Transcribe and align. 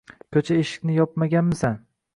ko'cha 0.37 0.57
eshikni 0.61 0.97
yopganmisan? 0.97 1.79